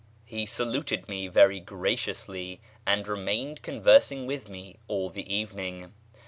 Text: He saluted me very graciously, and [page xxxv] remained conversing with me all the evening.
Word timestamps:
He 0.25 0.47
saluted 0.47 1.07
me 1.07 1.27
very 1.27 1.59
graciously, 1.59 2.59
and 2.87 3.03
[page 3.05 3.05
xxxv] 3.05 3.11
remained 3.11 3.61
conversing 3.61 4.25
with 4.25 4.49
me 4.49 4.77
all 4.87 5.11
the 5.11 5.31
evening. 5.31 5.93